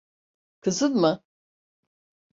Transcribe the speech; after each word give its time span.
Kızın 0.61 0.95
mı? 0.95 1.23